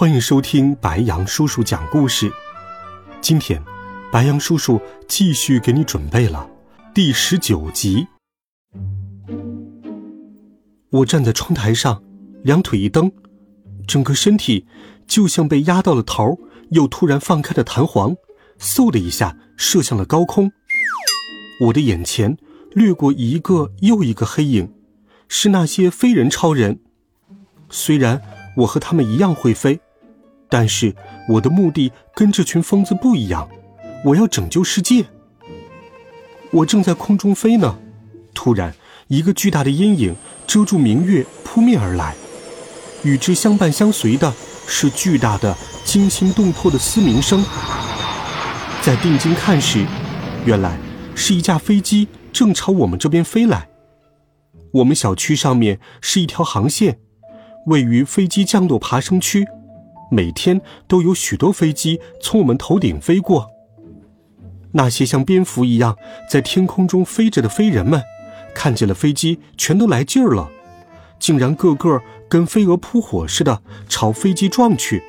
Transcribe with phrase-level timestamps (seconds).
[0.00, 2.32] 欢迎收听白羊叔叔讲故事。
[3.20, 3.62] 今天，
[4.10, 6.48] 白羊叔叔继续给你准备了
[6.94, 8.06] 第十九集。
[10.88, 12.02] 我站在窗台上，
[12.42, 13.12] 两腿一蹬，
[13.86, 14.66] 整个身体
[15.06, 16.38] 就像被压到了头，
[16.70, 18.16] 又突然放开的弹簧，
[18.58, 20.50] 嗖的一下射向了高空。
[21.66, 22.38] 我的眼前
[22.72, 24.72] 掠过一个又一个黑影，
[25.28, 26.80] 是那些飞人超人。
[27.68, 28.22] 虽然
[28.56, 29.78] 我和他们一样会飞。
[30.50, 30.94] 但是
[31.28, 33.48] 我的目的跟这群疯子不一样，
[34.04, 35.04] 我要拯救世界。
[36.50, 37.78] 我正在空中飞呢，
[38.34, 38.74] 突然
[39.06, 42.16] 一个巨大的阴影遮住明月扑面而来，
[43.04, 44.34] 与之相伴相随的
[44.66, 47.44] 是巨大的惊心动魄的嘶鸣声。
[48.82, 49.86] 在定睛看时，
[50.44, 50.76] 原来
[51.14, 53.68] 是一架飞机正朝我们这边飞来。
[54.72, 56.98] 我们小区上面是一条航线，
[57.66, 59.46] 位于飞机降落爬升区。
[60.10, 63.48] 每天都有许多飞机从我们头顶飞过。
[64.72, 65.96] 那些像蝙蝠一样
[66.28, 68.02] 在天空中飞着的飞人们，
[68.54, 70.48] 看见了飞机，全都来劲儿了，
[71.18, 75.02] 竟然个个跟飞蛾扑火似的朝飞机撞去。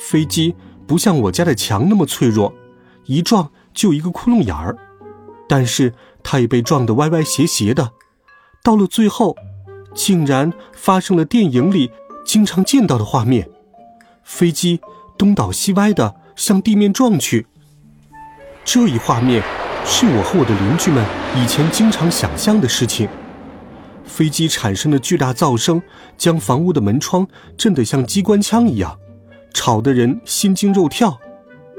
[0.00, 0.54] 飞机
[0.86, 2.54] 不像我家的墙那么脆弱，
[3.04, 4.76] 一撞就一个窟窿眼儿，
[5.46, 7.92] 但是它也被撞得歪歪斜斜的。
[8.62, 9.36] 到了最后，
[9.94, 11.90] 竟然发生了电影里
[12.24, 13.50] 经常见到的画面。
[14.28, 14.78] 飞机
[15.16, 17.46] 东倒西歪的向地面撞去。
[18.62, 19.42] 这一画面
[19.86, 21.02] 是我和我的邻居们
[21.34, 23.08] 以前经常想象的事情。
[24.04, 25.80] 飞机产生的巨大噪声
[26.18, 28.98] 将房屋的门窗震得像机关枪一样，
[29.54, 31.18] 吵得人心惊肉跳。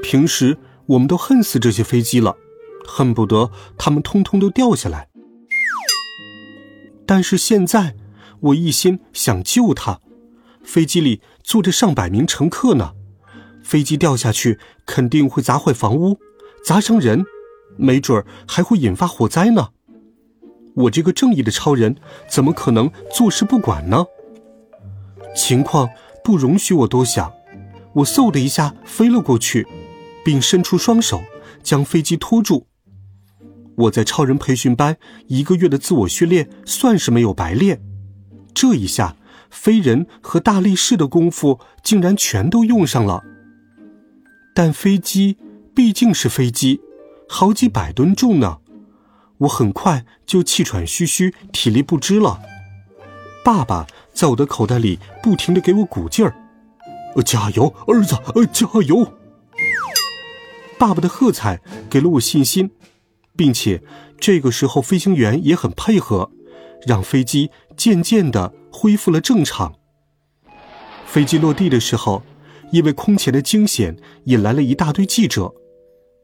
[0.02, 2.34] 平时我们都恨死这些飞机了，
[2.84, 5.08] 恨不得它们通通都掉下来。
[7.06, 7.94] 但是现在，
[8.40, 10.00] 我一心想救它。
[10.62, 12.92] 飞机里坐着上百名乘客呢，
[13.62, 16.18] 飞机掉下去肯定会砸坏房屋，
[16.64, 17.24] 砸伤人，
[17.76, 19.68] 没准儿还会引发火灾呢。
[20.74, 21.96] 我这个正义的超人
[22.28, 24.04] 怎么可能坐视不管呢？
[25.34, 25.88] 情况
[26.22, 27.32] 不容许我多想，
[27.94, 29.66] 我嗖的一下飞了过去，
[30.24, 31.22] 并伸出双手
[31.62, 32.66] 将飞机拖住。
[33.76, 34.96] 我在超人培训班
[35.26, 37.80] 一个月的自我训练算是没有白练，
[38.54, 39.16] 这一下。
[39.50, 43.22] 飞人和大力士的功夫竟然全都用上了，
[44.54, 45.36] 但飞机
[45.74, 46.80] 毕竟是飞机，
[47.28, 48.58] 好几百吨重呢，
[49.38, 52.40] 我很快就气喘吁吁、体力不支了。
[53.44, 56.34] 爸爸在我的口袋里不停的给我鼓劲儿
[57.24, 59.14] ：“加油，儿子，呃，加油！”
[60.78, 62.70] 爸爸的喝彩给了我信心，
[63.34, 63.82] 并且
[64.18, 66.30] 这个时候飞行员也很配合，
[66.86, 68.52] 让飞机渐渐的。
[68.72, 69.74] 恢复了正常。
[71.06, 72.22] 飞机落地的时候，
[72.70, 75.52] 因为空前的惊险，引来了一大堆记者。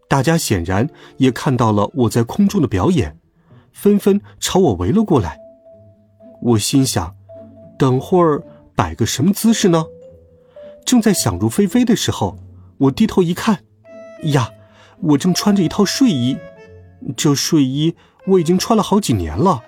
[0.08, 3.18] 大家显然也看到了我在空中的表演，
[3.72, 5.38] 纷纷朝我围了过来。
[6.42, 7.16] 我心想，
[7.76, 8.42] 等会儿
[8.76, 9.84] 摆个什么姿势呢？
[10.84, 12.38] 正在想入非非的时候，
[12.78, 13.64] 我低头一看，
[14.22, 14.50] 呀，
[15.00, 16.36] 我正穿着一套睡衣。
[17.16, 17.96] 这睡衣
[18.28, 19.64] 我已经穿了好几年了。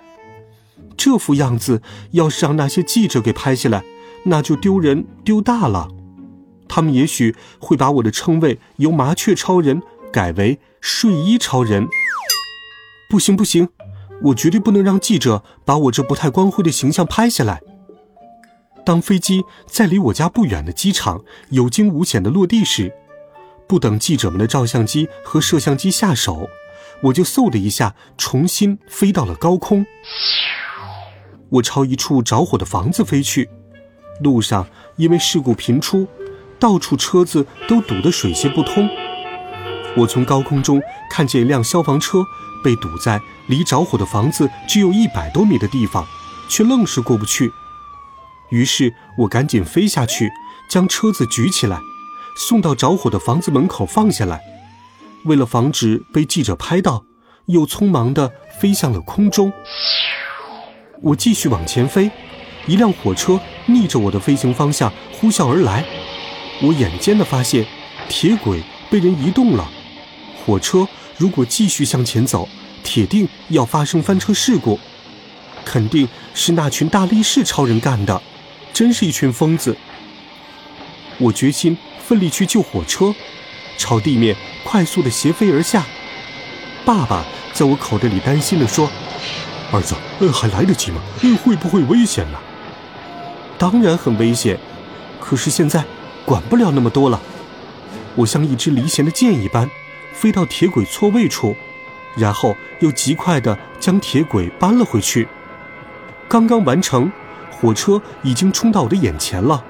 [0.99, 3.81] 这副样子，要是让那些记者给拍下来，
[4.25, 5.87] 那就丢人丢大了。
[6.67, 11.87] 他们也许会把我的称谓由麻雀超人改为睡衣超人。
[13.09, 13.69] 不行不行，
[14.23, 17.61] 我绝对不能让记者把我这不太光辉的形象拍下来。
[18.85, 22.91] 当飞机在离我家不远的机场有惊无险的落地时，
[23.67, 26.49] 不等记者们的照相机和摄像机下手，
[27.03, 29.85] 我就嗖的一下重新飞到了高空。
[31.49, 33.49] 我朝一处着火的房子飞去，
[34.21, 34.67] 路上
[34.97, 36.07] 因为事故频出，
[36.59, 38.87] 到处车子都堵得水泄不通。
[39.97, 40.79] 我从高空中
[41.09, 42.23] 看见一辆消防车
[42.63, 46.05] 被堵在离着火的房子只有一百多米的地方，
[46.47, 47.51] 却愣是过不去。
[48.51, 50.29] 于是我赶紧飞下去，
[50.69, 51.79] 将车子举起来，
[52.37, 54.39] 送到着火的房子门口放下来。
[55.25, 57.03] 为了防止被记者拍到，
[57.47, 59.51] 又匆忙地飞向了空中。
[61.01, 62.11] 我继续往前飞，
[62.67, 65.85] 一辆火车逆着我的飞行方向呼啸而来，
[66.61, 67.65] 我眼尖的发现，
[68.09, 69.69] 铁轨被人移动了。
[70.45, 70.87] 火车
[71.17, 72.47] 如果继续向前走，
[72.83, 74.77] 铁定要发生翻车事故。
[75.63, 78.21] 肯定是那群大力士超人干的，
[78.73, 79.77] 真是一群疯子。
[81.17, 83.13] 我决心奋力去救火车，
[83.77, 85.85] 朝地面快速的斜飞而下。
[86.83, 87.23] 爸爸
[87.53, 88.89] 在我口袋里担心的说
[89.71, 91.01] ：“儿子，呃，还来得及吗？
[91.43, 92.37] 会不会危险呢？”
[93.57, 94.57] 当然很危险，
[95.19, 95.83] 可是现在
[96.25, 97.19] 管不了那么多了。
[98.15, 99.69] 我像一支离弦的箭一般，
[100.13, 101.55] 飞到铁轨错位处，
[102.15, 105.27] 然后又极快地将铁轨搬了回去。
[106.27, 107.11] 刚刚完成，
[107.51, 109.63] 火车已经冲到我的眼前了。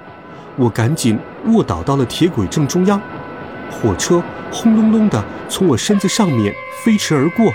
[0.55, 1.17] 我赶紧
[1.47, 3.01] 卧倒到了铁轨正中央，
[3.71, 6.53] 火车轰隆隆地从我身子上面
[6.83, 7.53] 飞驰而过。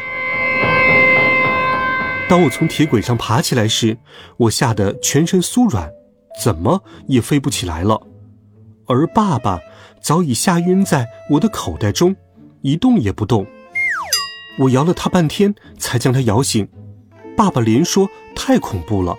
[2.29, 3.97] 当我从铁轨上爬起来时，
[4.39, 5.91] 我吓得全身酥软，
[6.43, 8.01] 怎么也飞不起来了。
[8.87, 9.61] 而爸爸
[10.03, 12.17] 早已吓晕在我的口袋中，
[12.63, 13.47] 一动也不动。
[14.59, 16.67] 我摇了他半天，才将他摇醒。
[17.37, 19.17] 爸爸连说太恐怖了，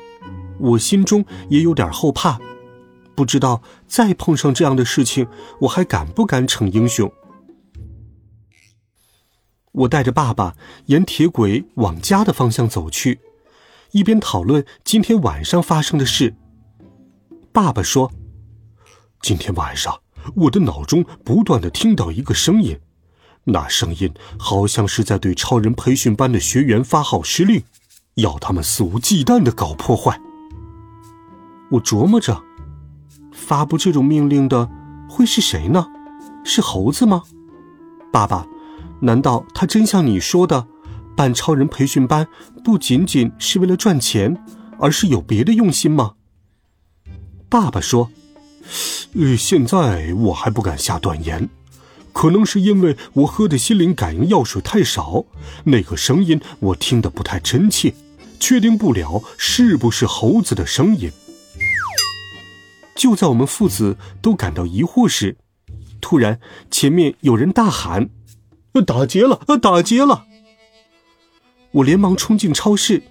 [0.60, 2.40] 我心中也有点后怕，
[3.14, 5.28] 不知道再碰上这样的事情，
[5.62, 7.12] 我还敢不敢逞英雄。
[9.76, 10.56] 我带着爸爸
[10.86, 13.20] 沿铁轨往家的方向走去，
[13.92, 16.36] 一边讨论今天晚上发生的事。
[17.52, 18.12] 爸爸说
[19.22, 20.02] ：“今天晚上
[20.36, 22.80] 我的脑中不断的听到一个声音，
[23.46, 27.64] 那声音好像是在对超人培训班的学员发号施令。”
[28.16, 30.18] 要他们肆无忌惮的搞破坏。
[31.70, 32.42] 我琢磨着，
[33.34, 34.70] 发布这种命令的
[35.10, 35.86] 会是谁呢？
[36.46, 37.24] 是猴子吗？
[38.14, 38.48] 爸爸，
[39.06, 40.66] 难道他真像你说的，
[41.16, 42.28] 办超人培训班
[42.64, 44.36] 不仅仅是为了赚钱，
[44.80, 46.14] 而是有别的用心吗？
[47.48, 48.10] 爸爸说
[49.14, 51.48] ：“呃，现在我还不敢下断言，
[52.14, 55.24] 可能是因为我喝的心灵感应药水太少，
[55.66, 57.94] 那个声音我听得不太真切。”
[58.38, 61.10] 确定不了是不是猴子的声音。
[62.96, 65.38] 就在我们父子都感到疑惑时，
[66.02, 68.10] 突然前面有人大喊
[68.82, 69.40] ：“打劫了！
[69.62, 70.26] 打劫了！”
[71.72, 73.04] 我连忙冲进超市，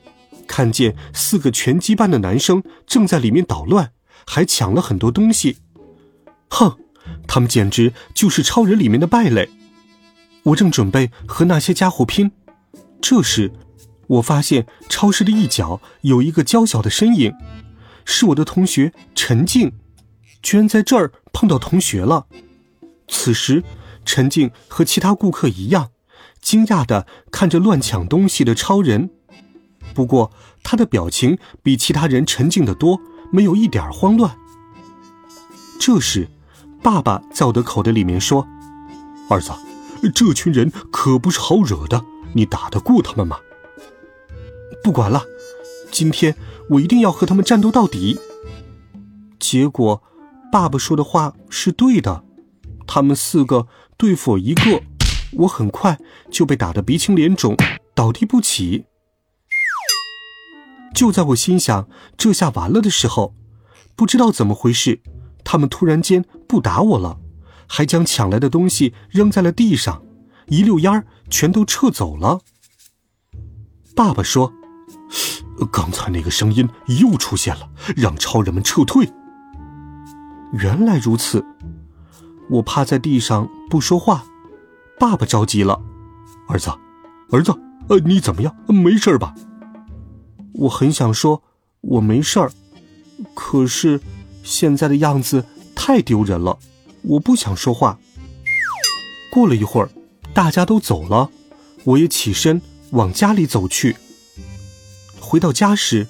[0.47, 3.93] 看见四个拳击班的男生正在里面捣乱，
[4.27, 5.59] 还抢了很多东西。
[6.49, 6.79] 哼，
[7.27, 9.51] 他们简直就是超人里面的败类。
[10.45, 12.31] 我正准备和那些家伙拼，
[13.01, 13.53] 这时。
[14.07, 17.33] 我发现超市的一角有一个娇小的身影，
[18.05, 19.73] 是我的同学陈静，
[20.43, 22.27] 居然在这儿碰到同学了。
[23.09, 23.65] 此时，
[24.05, 25.91] 陈静和其他顾客一样，
[26.41, 29.11] 惊讶地看着乱抢东西的超人。
[29.95, 34.37] 不过，他的表情比其他人沉静得多，没有一点慌乱。
[35.79, 36.29] 这时，
[36.83, 38.47] 爸爸在我的口袋里面说
[39.29, 39.53] ：“儿子，
[40.15, 43.39] 这群人可不是好惹的，你打得过他们吗？”
[44.83, 45.23] 不管了，
[45.91, 46.35] 今天
[46.71, 48.19] 我一定要和他们战斗到底。
[49.39, 50.03] 结果，
[50.51, 52.25] 爸爸说的话是对的，
[52.87, 53.67] 他们四个
[53.97, 54.83] 对付我一个，
[55.33, 55.99] 我很快
[56.31, 57.57] 就被打得鼻青脸肿，
[57.95, 58.85] 倒地不起。
[60.95, 63.35] 就在我心想这下完了的时候，
[63.97, 65.01] 不知道怎么回事，
[65.45, 67.19] 他们突然间不打我了，
[67.67, 70.03] 还将抢来的东西扔在了地上，
[70.47, 72.41] 一溜烟儿全都撤走了。
[73.95, 74.53] 爸爸说。
[75.71, 76.69] 刚才那个声音
[77.01, 79.09] 又出现了，让超人们撤退。
[80.53, 81.45] 原来如此，
[82.51, 84.25] 我趴在地上不说话。
[84.99, 85.81] 爸爸着急了
[86.49, 86.71] ：“儿子，
[87.31, 87.53] 儿子，
[87.89, 88.55] 呃，你怎么样？
[88.69, 89.35] 没事吧？”
[90.55, 91.43] 我很想说
[91.81, 92.53] 我没事儿，
[93.35, 94.01] 可是
[94.43, 96.59] 现在的样子太丢人了，
[97.03, 97.99] 我不想说话。
[99.33, 99.91] 过了一会儿，
[100.33, 101.29] 大家都走了，
[101.83, 103.97] 我也起身往家里走去。
[105.19, 106.07] 回到家时，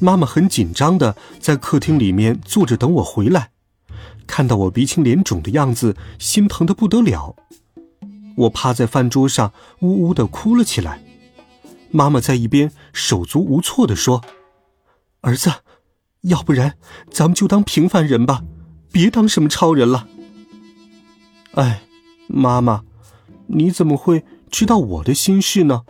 [0.00, 3.50] 妈妈很紧张的在客厅里面坐着等我回来。
[4.36, 7.34] 看到我鼻青脸肿的样子，心疼的不得了。
[8.36, 11.02] 我趴在饭桌上，呜呜的哭了起来。
[11.90, 14.22] 妈妈在一边手足无措的说
[15.22, 15.50] ：“儿子，
[16.20, 16.76] 要不然
[17.10, 18.42] 咱们就当平凡人吧，
[18.92, 20.06] 别当什么超人了。”
[21.56, 21.84] 哎，
[22.26, 22.82] 妈妈，
[23.46, 25.84] 你怎么会知道我的心事呢？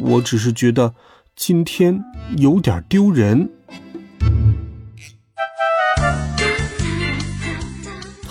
[0.00, 0.96] 我只是觉得。
[1.36, 2.02] 今天
[2.36, 3.48] 有点丢人。